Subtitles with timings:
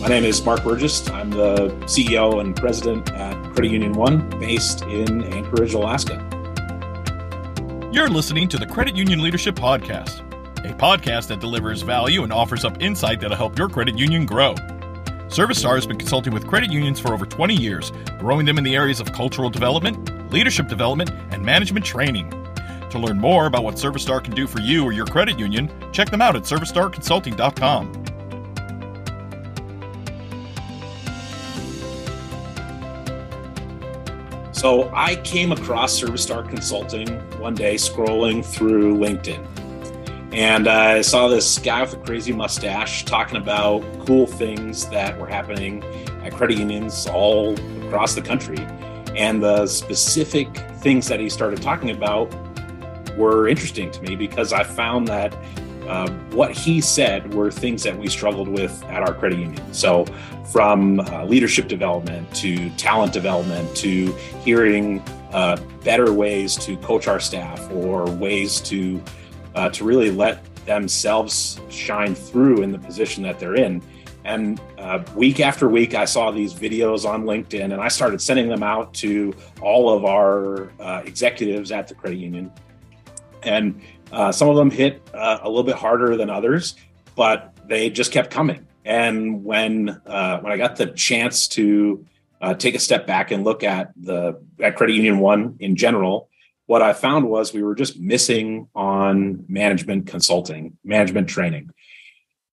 [0.00, 1.08] My name is Mark Burgess.
[1.10, 6.14] I'm the CEO and president at Credit Union One, based in Anchorage, Alaska.
[7.92, 10.20] You're listening to the Credit Union Leadership Podcast,
[10.64, 14.54] a podcast that delivers value and offers up insight that'll help your credit union grow.
[15.28, 18.76] ServiStar has been consulting with credit unions for over 20 years, growing them in the
[18.76, 22.30] areas of cultural development, leadership development, and management training.
[22.90, 26.10] To learn more about what ServiStar can do for you or your credit union, check
[26.10, 28.05] them out at servistarconsulting.com.
[34.66, 39.46] So I came across ServiStar Consulting one day scrolling through LinkedIn.
[40.32, 45.28] And I saw this guy with a crazy mustache talking about cool things that were
[45.28, 45.84] happening
[46.24, 48.58] at credit unions all across the country.
[49.14, 50.48] And the specific
[50.80, 52.34] things that he started talking about
[53.16, 55.32] were interesting to me because I found that
[55.88, 59.74] uh, what he said were things that we struggled with at our credit union.
[59.74, 60.04] So,
[60.52, 64.12] from uh, leadership development to talent development to
[64.44, 65.00] hearing
[65.32, 69.02] uh, better ways to coach our staff or ways to
[69.54, 73.82] uh, to really let themselves shine through in the position that they're in.
[74.24, 78.48] And uh, week after week, I saw these videos on LinkedIn, and I started sending
[78.48, 82.50] them out to all of our uh, executives at the credit union.
[83.44, 83.80] And
[84.12, 86.76] uh, some of them hit uh, a little bit harder than others,
[87.14, 88.66] but they just kept coming.
[88.84, 92.06] And when uh, when I got the chance to
[92.40, 96.28] uh, take a step back and look at the at Credit Union One in general,
[96.66, 101.70] what I found was we were just missing on management consulting, management training.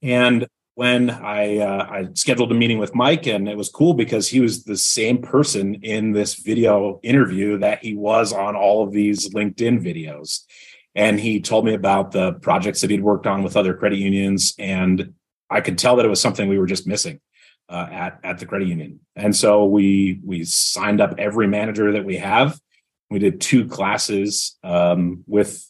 [0.02, 4.28] And when I uh, I scheduled a meeting with Mike, and it was cool because
[4.28, 8.92] he was the same person in this video interview that he was on all of
[8.92, 10.46] these LinkedIn videos
[10.96, 14.54] and he told me about the projects that he'd worked on with other credit unions
[14.60, 15.14] and
[15.50, 17.20] i could tell that it was something we were just missing
[17.70, 19.00] uh, at at the credit union.
[19.16, 22.60] And so we we signed up every manager that we have.
[23.10, 25.70] We did two classes um, with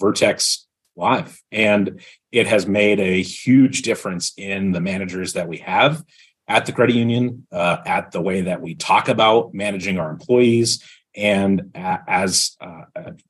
[0.00, 6.04] vertex live and it has made a huge difference in the managers that we have
[6.48, 10.82] at the credit union uh, at the way that we talk about managing our employees
[11.14, 12.84] and as uh,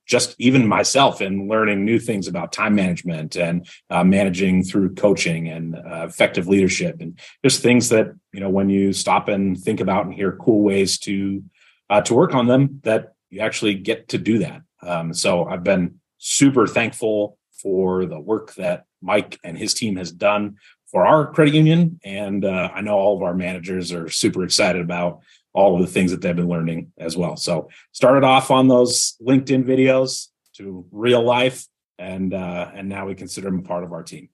[0.05, 5.49] just even myself in learning new things about time management and uh, managing through coaching
[5.49, 9.79] and uh, effective leadership and just things that you know when you stop and think
[9.79, 11.43] about and hear cool ways to
[11.89, 14.61] uh, to work on them that you actually get to do that.
[14.81, 20.11] Um, so i've been super thankful for the work that mike and his team has
[20.11, 20.57] done
[20.87, 21.99] for our credit union.
[22.05, 25.21] And uh, i know all of our managers are super excited about
[25.53, 27.37] all of the things that they've been learning as well.
[27.37, 30.27] So started off on those LinkedIn videos
[30.57, 31.65] to real life,
[31.97, 34.29] and uh, and now we consider them a part of our team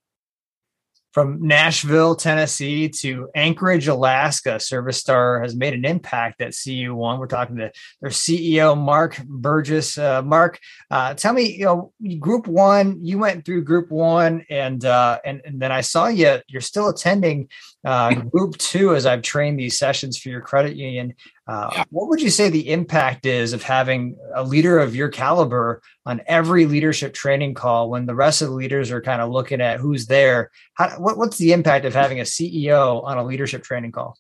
[1.11, 7.19] from Nashville, Tennessee to Anchorage, Alaska, ServiStar has made an impact at CU1.
[7.19, 7.71] We're talking to
[8.01, 9.97] their CEO, Mark Burgess.
[9.97, 10.59] Uh, Mark,
[10.91, 15.41] uh, tell me, you know, Group One, you went through Group One, and uh, and
[15.45, 16.39] and then I saw you.
[16.47, 17.49] You're still attending
[17.83, 21.15] uh, Group Two as I've trained these sessions for your credit union.
[21.49, 25.81] Uh, what would you say the impact is of having a leader of your caliber
[26.05, 29.59] on every leadership training call when the rest of the leaders are kind of looking
[29.59, 30.51] at who's there?
[30.75, 34.15] How, what, what's the impact of having a CEO on a leadership training call?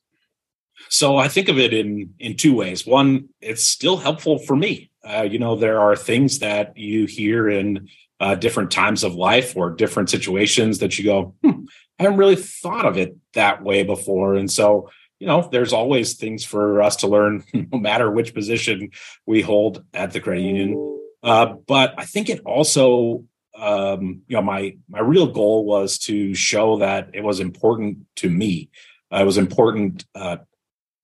[0.89, 2.87] So I think of it in in two ways.
[2.87, 4.89] One, it's still helpful for me.
[5.03, 9.55] Uh, you know, there are things that you hear in uh, different times of life
[9.55, 11.65] or different situations that you go, hmm,
[11.99, 16.15] I haven't really thought of it that way before, and so you know, there's always
[16.15, 18.91] things for us to learn, no matter which position
[19.25, 20.99] we hold at the credit union.
[21.21, 23.25] Uh, but I think it also,
[23.57, 28.29] um, you know, my my real goal was to show that it was important to
[28.29, 28.69] me.
[29.11, 30.37] Uh, it was important uh,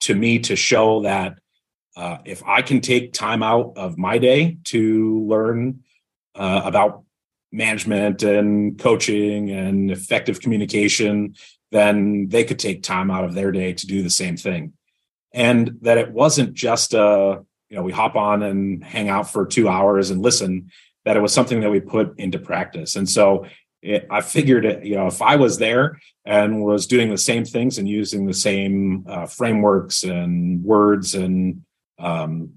[0.01, 1.37] to me to show that
[1.97, 5.83] uh, if I can take time out of my day to learn
[6.35, 7.03] uh, about
[7.51, 11.35] management and coaching and effective communication
[11.71, 14.73] then they could take time out of their day to do the same thing.
[15.33, 19.45] And that it wasn't just a, you know, we hop on and hang out for
[19.45, 20.71] two hours and listen,
[21.03, 22.95] that it was something that we put into practice.
[22.95, 23.45] And so
[23.81, 27.45] it, I figured, it, you know, if I was there and was doing the same
[27.45, 31.63] things and using the same uh, frameworks and words and,
[31.99, 32.53] um,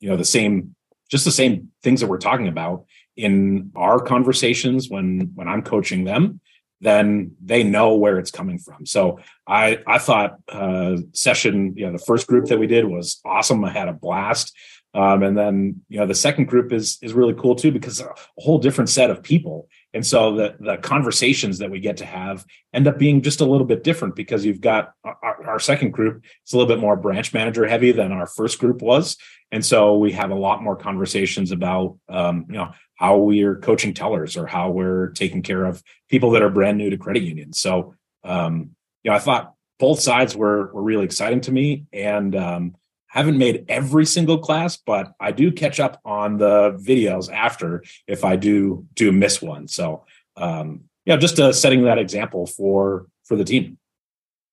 [0.00, 0.74] you know, the same,
[1.10, 2.86] just the same things that we're talking about
[3.16, 6.40] in our conversations when when I'm coaching them,
[6.84, 8.86] then they know where it's coming from.
[8.86, 13.20] So I I thought uh, session, you know, the first group that we did was
[13.24, 13.64] awesome.
[13.64, 14.54] I had a blast.
[14.96, 18.14] Um, and then you know the second group is is really cool too because a
[18.38, 22.44] whole different set of people And so the, the conversations that we get to have
[22.72, 26.24] end up being just a little bit different because you've got our, our second group,
[26.42, 29.16] it's a little bit more branch manager heavy than our first group was.
[29.52, 33.94] And so we have a lot more conversations about, um, you know, how we're coaching
[33.94, 37.58] tellers or how we're taking care of people that are brand new to credit unions.
[37.58, 38.70] So, um,
[39.02, 41.86] you know, I thought both sides were, were really exciting to me.
[41.92, 42.76] And, um,
[43.14, 48.24] haven't made every single class, but I do catch up on the videos after if
[48.24, 49.68] I do do miss one.
[49.68, 50.04] So
[50.36, 53.78] um, yeah, just uh, setting that example for for the team.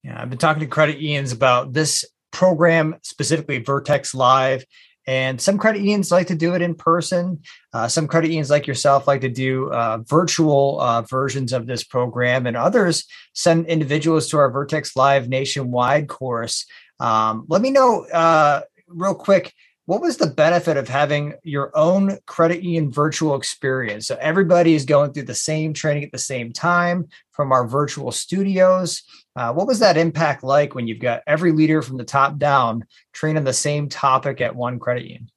[0.03, 4.63] Yeah, I've been talking to credit unions about this program specifically, Vertex Live.
[5.07, 7.41] And some credit unions like to do it in person.
[7.73, 11.83] Uh, some credit unions, like yourself, like to do uh, virtual uh, versions of this
[11.83, 16.65] program, and others send individuals to our Vertex Live nationwide course.
[16.99, 19.53] Um, let me know uh, real quick
[19.85, 24.07] what was the benefit of having your own credit union virtual experience?
[24.07, 28.11] So everybody is going through the same training at the same time from our virtual
[28.11, 29.03] studios.
[29.35, 32.85] Uh, what was that impact like when you've got every leader from the top down
[33.11, 35.29] training the same topic at one credit union?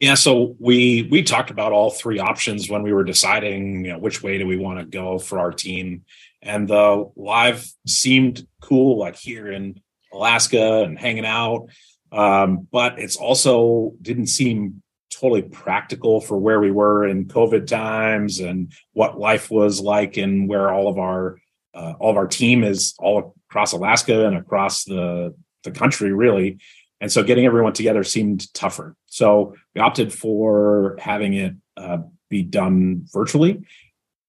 [0.00, 3.98] Yeah, so we we talked about all three options when we were deciding, you know,
[3.98, 6.04] which way do we want to go for our team,
[6.42, 9.80] and the live seemed cool, like here in
[10.12, 11.68] Alaska and hanging out.
[12.14, 18.38] Um, but it's also didn't seem totally practical for where we were in COVID times
[18.38, 21.38] and what life was like and where all of our
[21.74, 25.34] uh, all of our team is all across Alaska and across the
[25.64, 26.58] the country really.
[27.00, 28.94] And so getting everyone together seemed tougher.
[29.06, 31.98] So we opted for having it uh,
[32.30, 33.64] be done virtually.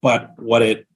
[0.02, 0.88] But what it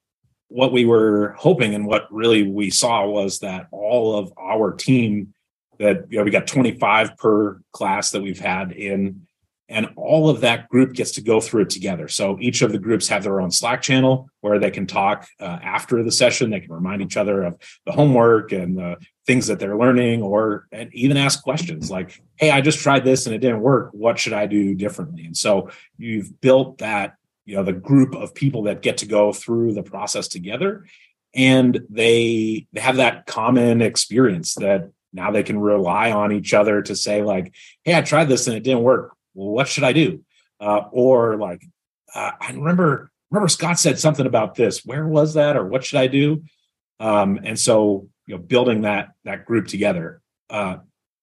[0.48, 5.32] what we were hoping and what really we saw was that all of our team
[5.80, 9.26] that you know we got 25 per class that we've had in
[9.70, 12.08] and all of that group gets to go through it together.
[12.08, 15.60] So each of the groups have their own slack channel where they can talk uh,
[15.62, 16.50] after the session.
[16.50, 17.56] They can remind each other of
[17.86, 18.96] the homework and the
[19.26, 23.34] things that they're learning or even ask questions like hey i just tried this and
[23.34, 23.90] it didn't work.
[23.92, 25.24] What should i do differently?
[25.24, 27.14] And so you've built that
[27.46, 30.84] you know the group of people that get to go through the process together
[31.34, 36.82] and they they have that common experience that now they can rely on each other
[36.82, 37.54] to say like
[37.84, 39.14] hey i tried this and it didn't work.
[39.34, 40.24] Well, what should i do?
[40.60, 41.64] Uh, or like
[42.14, 44.84] uh, i remember remember scott said something about this.
[44.84, 45.56] Where was that?
[45.56, 46.44] Or what should i do?
[46.98, 50.20] Um, and so you know building that that group together.
[50.48, 50.78] Uh,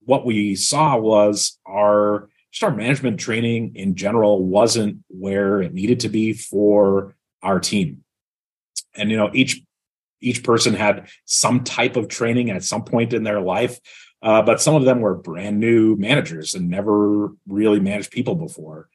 [0.06, 6.00] what we saw was our just our management training in general wasn't where it needed
[6.00, 8.04] to be for our team.
[8.96, 9.62] And you know, each
[10.22, 13.80] each person had some type of training at some point in their life,
[14.22, 18.90] uh, but some of them were brand new managers and never really managed people before.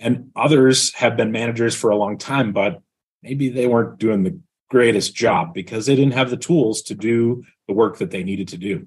[0.00, 2.80] And others have been managers for a long time, but
[3.22, 4.38] maybe they weren't doing the
[4.70, 8.48] greatest job because they didn't have the tools to do the work that they needed
[8.48, 8.86] to do.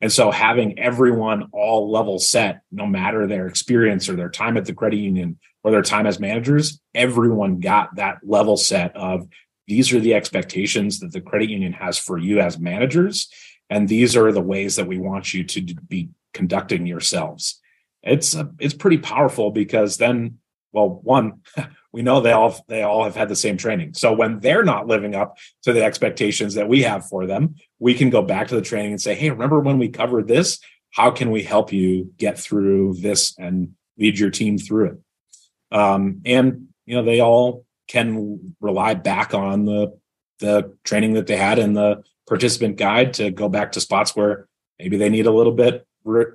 [0.00, 4.64] And so having everyone all level set, no matter their experience or their time at
[4.64, 9.26] the credit union or their time as managers, everyone got that level set of
[9.68, 13.28] these are the expectations that the credit union has for you as managers.
[13.68, 17.60] And these are the ways that we want you to be conducting yourselves.
[18.02, 20.38] It's a, it's pretty powerful because then,
[20.72, 21.42] well, one,
[21.92, 23.92] we know they all they all have had the same training.
[23.92, 27.92] So when they're not living up to the expectations that we have for them, we
[27.92, 30.60] can go back to the training and say, "Hey, remember when we covered this?
[30.90, 36.22] How can we help you get through this and lead your team through it?" Um,
[36.24, 39.98] and you know, they all can rely back on the
[40.40, 44.46] the training that they had in the participant guide to go back to spots where
[44.78, 45.86] maybe they need a little bit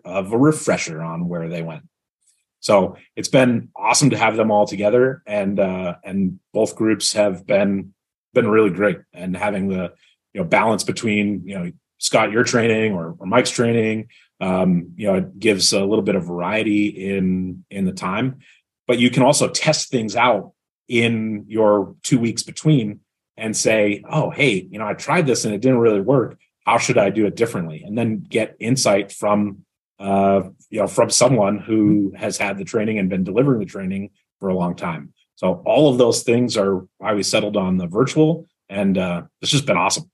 [0.04, 1.84] of a refresher on where they went.
[2.60, 7.46] So it's been awesome to have them all together, and uh, and both groups have
[7.46, 7.94] been
[8.34, 9.00] been really great.
[9.14, 9.94] And having the
[10.34, 15.08] you know balance between you know Scott your training or, or Mike's training, um, you
[15.08, 18.40] know, it gives a little bit of variety in in the time.
[18.88, 20.54] But you can also test things out
[20.88, 23.00] in your two weeks between
[23.38, 26.38] and say, oh, hey, you know, I tried this and it didn't really work.
[26.66, 27.84] How should I do it differently?
[27.84, 29.66] And then get insight from
[30.00, 34.10] uh, you know, from someone who has had the training and been delivering the training
[34.40, 35.14] for a long time.
[35.36, 39.52] So all of those things are why we settled on the virtual, and uh, it's
[39.52, 40.10] just been awesome.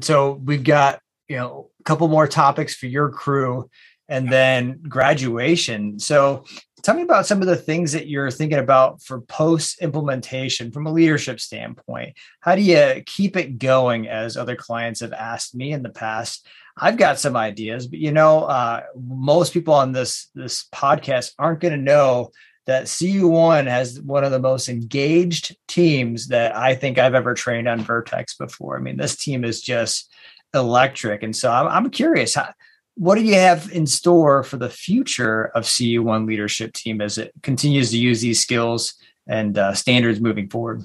[0.00, 3.68] So we've got you know a couple more topics for your crew,
[4.08, 5.98] and then graduation.
[5.98, 6.44] So
[6.82, 10.86] tell me about some of the things that you're thinking about for post implementation from
[10.86, 12.16] a leadership standpoint.
[12.40, 14.08] How do you keep it going?
[14.08, 18.12] As other clients have asked me in the past, I've got some ideas, but you
[18.12, 22.30] know, uh, most people on this this podcast aren't going to know
[22.66, 27.66] that CU1 has one of the most engaged teams that I think I've ever trained
[27.66, 28.76] on Vertex before.
[28.76, 30.12] I mean, this team is just
[30.52, 31.22] electric.
[31.22, 32.52] And so I'm, I'm curious, how,
[32.98, 37.32] what do you have in store for the future of CU1 leadership team as it
[37.42, 38.94] continues to use these skills
[39.26, 40.82] and uh, standards moving forward?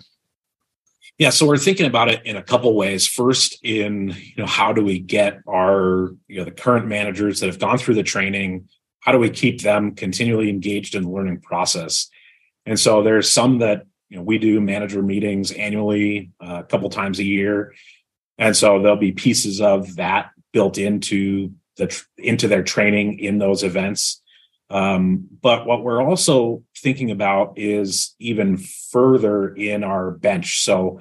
[1.17, 3.07] Yeah, so we're thinking about it in a couple ways.
[3.07, 7.47] First, in you know, how do we get our you know the current managers that
[7.47, 8.67] have gone through the training
[9.03, 12.09] how do we keep them continually engaged in the learning process?
[12.65, 16.89] And so there's some that you know we do manager meetings annually, uh, a couple
[16.89, 17.73] times a year,
[18.37, 23.63] and so there'll be pieces of that built into the into their training in those
[23.63, 24.21] events.
[24.69, 30.63] Um, but what we're also thinking about is even further in our bench.
[30.63, 30.99] So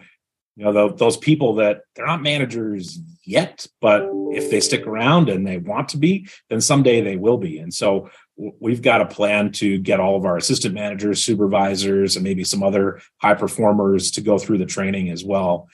[0.57, 5.29] you know the, those people that they're not managers yet but if they stick around
[5.29, 9.07] and they want to be then someday they will be and so we've got a
[9.07, 14.11] plan to get all of our assistant managers supervisors and maybe some other high performers
[14.11, 15.69] to go through the training as well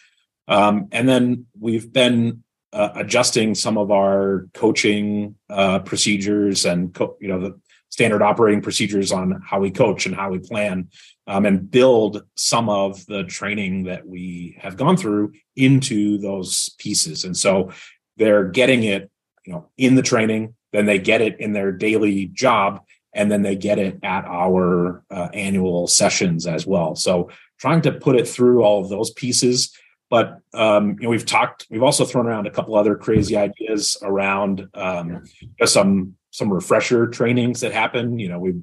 [0.47, 7.17] um, and then we've been uh, adjusting some of our coaching uh, procedures and co-
[7.21, 7.61] you know the
[7.91, 10.89] standard operating procedures on how we coach and how we plan
[11.27, 17.25] um, and build some of the training that we have gone through into those pieces.
[17.25, 17.73] And so
[18.17, 19.11] they're getting it,
[19.45, 22.83] you know, in the training, then they get it in their daily job,
[23.15, 26.95] and then they get it at our uh, annual sessions as well.
[26.95, 29.75] So trying to put it through all of those pieces.
[30.11, 31.67] But um, you know, we've talked.
[31.71, 35.25] We've also thrown around a couple other crazy ideas around um,
[35.65, 38.19] some some refresher trainings that happen.
[38.19, 38.55] You know, we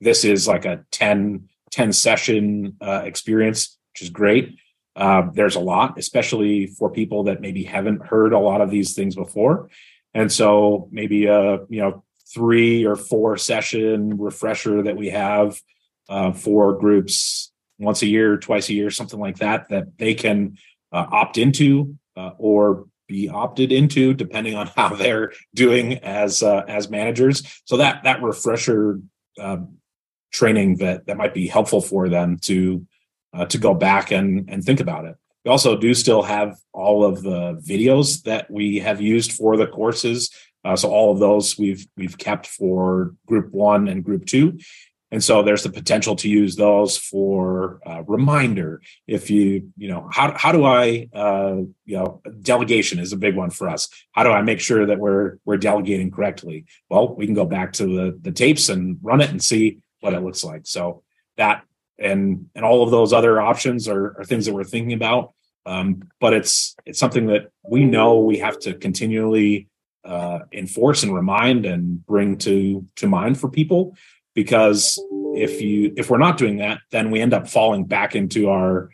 [0.00, 4.58] this is like a 10, 10 session uh, experience, which is great.
[4.96, 8.94] Uh, there's a lot, especially for people that maybe haven't heard a lot of these
[8.94, 9.68] things before.
[10.12, 15.60] And so maybe a you know three or four session refresher that we have
[16.08, 20.56] uh, for groups once a year, twice a year, something like that, that they can
[20.94, 26.62] uh, opt into uh, or be opted into depending on how they're doing as uh,
[26.68, 27.42] as managers.
[27.64, 29.00] So that that refresher
[29.38, 29.58] uh,
[30.32, 32.86] training that that might be helpful for them to
[33.34, 35.16] uh, to go back and and think about it.
[35.44, 39.66] We also do still have all of the videos that we have used for the
[39.66, 40.30] courses.
[40.64, 44.58] Uh, so all of those we've we've kept for group one and group two
[45.14, 50.08] and so there's the potential to use those for uh, reminder if you you know
[50.10, 53.88] how, how do i uh, you know delegation is a big one for us.
[54.10, 56.64] How do i make sure that we're we're delegating correctly?
[56.90, 60.14] Well we can go back to the the tapes and run it and see what
[60.14, 60.62] it looks like.
[60.66, 61.04] So
[61.36, 61.62] that
[61.96, 65.32] and and all of those other options are, are things that we're thinking about.
[65.64, 69.68] Um, but it's it's something that we know we have to continually
[70.04, 73.94] uh, enforce and remind and bring to to mind for people
[74.34, 75.02] because
[75.34, 78.90] if you if we're not doing that then we end up falling back into our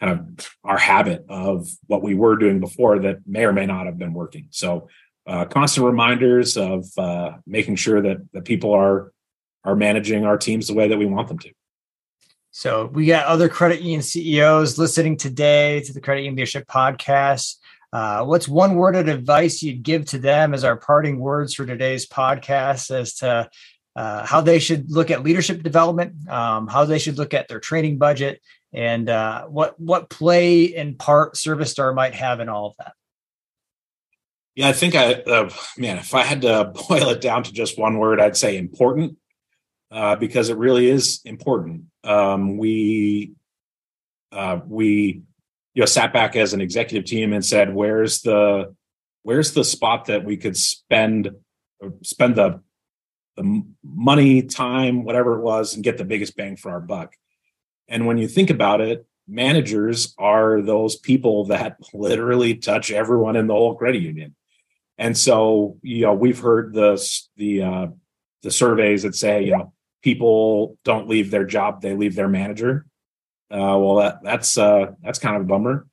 [0.00, 3.86] kind of our habit of what we were doing before that may or may not
[3.86, 4.48] have been working.
[4.50, 4.88] So
[5.26, 9.12] uh, constant reminders of uh, making sure that that people are
[9.64, 11.50] are managing our teams the way that we want them to.
[12.50, 17.56] So we got other credit union ceos listening today to the credit union leadership podcast.
[17.92, 21.64] Uh, what's one word of advice you'd give to them as our parting words for
[21.64, 23.48] today's podcast as to
[23.96, 27.60] uh, how they should look at leadership development, um, how they should look at their
[27.60, 28.40] training budget,
[28.72, 32.94] and uh, what what play and part ServiStar might have in all of that.
[34.56, 37.78] Yeah, I think I uh, man, if I had to boil it down to just
[37.78, 39.16] one word, I'd say important,
[39.90, 41.84] uh, because it really is important.
[42.02, 43.32] Um, we
[44.32, 45.22] uh, we
[45.74, 48.74] you know sat back as an executive team and said, "Where's the
[49.22, 51.30] where's the spot that we could spend
[52.02, 52.60] spend the
[53.36, 57.14] the money, time, whatever it was, and get the biggest bang for our buck.
[57.88, 63.46] And when you think about it, managers are those people that literally touch everyone in
[63.46, 64.34] the whole credit union.
[64.98, 67.02] And so, you know, we've heard the
[67.36, 67.86] the uh,
[68.42, 69.72] the surveys that say, you know,
[70.02, 72.86] people don't leave their job; they leave their manager.
[73.50, 75.86] Uh, well, that that's uh, that's kind of a bummer,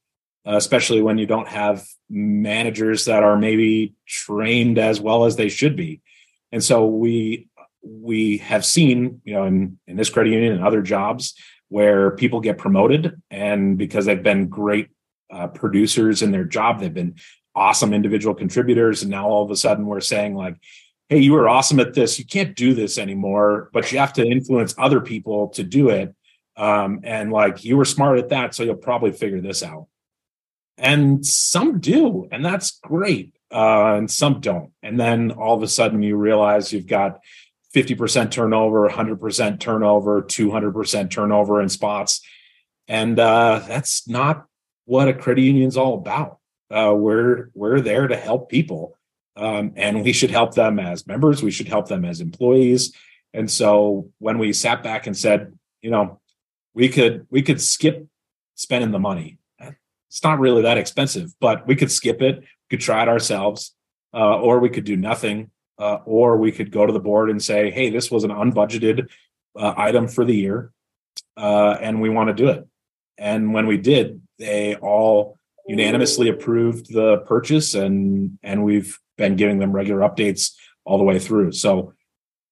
[0.46, 5.76] especially when you don't have managers that are maybe trained as well as they should
[5.76, 6.02] be.
[6.52, 7.48] And so we
[7.84, 11.34] we have seen, you know, in, in this credit union and other jobs
[11.70, 14.90] where people get promoted and because they've been great
[15.32, 17.16] uh, producers in their job, they've been
[17.56, 19.02] awesome individual contributors.
[19.02, 20.58] And now all of a sudden we're saying like,
[21.10, 22.20] hey, you were awesome at this.
[22.20, 26.16] You can't do this anymore, but you have to influence other people to do it.
[26.56, 29.88] Um, and like you were smart at that, so you'll probably figure this out.
[30.78, 34.72] And some do, and that's great uh, and some don't.
[34.82, 37.20] And then all of a sudden you realize you've got
[37.76, 42.22] 50% turnover, 100% turnover, 200% turnover in spots.
[42.88, 44.46] And uh, that's not
[44.86, 46.40] what a credit union is all about.
[46.70, 48.98] Uh, we're we're there to help people,
[49.36, 51.44] um, and we should help them as members.
[51.44, 52.94] We should help them as employees.
[53.34, 56.22] And so when we sat back and said, you know,
[56.74, 58.08] we could we could skip
[58.56, 59.38] spending the money.
[60.10, 62.44] It's not really that expensive, but we could skip it.
[62.72, 63.76] Could try it ourselves,
[64.14, 67.44] uh, or we could do nothing, uh, or we could go to the board and
[67.44, 69.10] say, "Hey, this was an unbudgeted
[69.58, 70.72] uh, item for the year,
[71.36, 72.66] uh, and we want to do it."
[73.18, 75.38] And when we did, they all
[75.68, 80.54] unanimously approved the purchase, and and we've been giving them regular updates
[80.86, 81.52] all the way through.
[81.52, 81.94] So,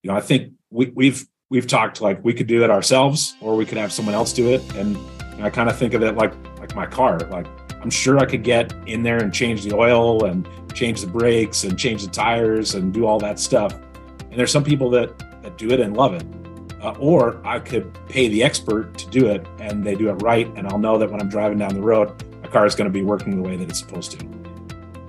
[0.03, 3.55] you know, I think we, we've we've talked like we could do it ourselves, or
[3.55, 4.97] we could have someone else do it, and
[5.39, 7.19] I kind of think of it like like my car.
[7.19, 7.47] Like
[7.81, 11.63] I'm sure I could get in there and change the oil and change the brakes
[11.63, 13.73] and change the tires and do all that stuff.
[13.73, 16.25] And there's some people that that do it and love it.
[16.81, 20.47] Uh, or I could pay the expert to do it and they do it right.
[20.55, 22.93] And I'll know that when I'm driving down the road, my car is going to
[22.93, 24.25] be working the way that it's supposed to.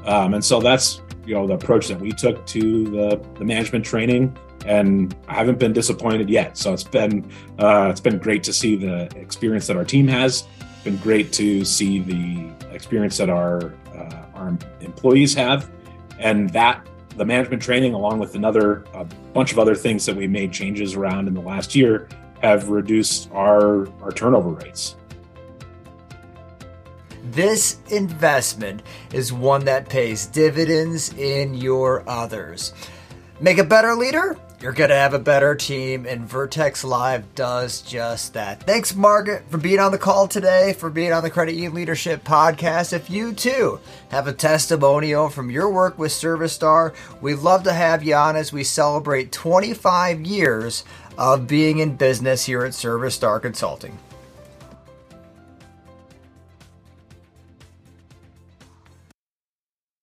[0.05, 3.85] Um, and so that's, you know, the approach that we took to the, the management
[3.85, 4.37] training.
[4.67, 6.59] And I haven't been disappointed yet.
[6.59, 10.45] So it's been, uh, it's been great to see the experience that our team has.
[10.85, 15.71] Been great to see the experience that our, uh, our employees have.
[16.19, 20.27] And that the management training, along with another a bunch of other things that we
[20.27, 22.09] made changes around in the last year,
[22.41, 24.97] have reduced our, our turnover rates.
[27.25, 28.83] This investment
[29.13, 32.73] is one that pays dividends in your others.
[33.41, 34.37] Make a better leader?
[34.63, 38.63] You're going to have a better team, and Vertex Live does just that.
[38.65, 42.25] Thanks, Margaret, for being on the call today, for being on the Credit Union Leadership
[42.25, 42.93] Podcast.
[42.93, 48.05] If you too have a testimonial from your work with ServiStar, we'd love to have
[48.05, 50.85] you on as we celebrate 25 years
[51.17, 53.99] of being in business here at ServiStar Consulting.